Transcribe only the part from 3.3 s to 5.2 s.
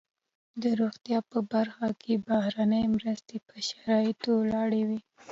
پر شرایطو ولاړې وي.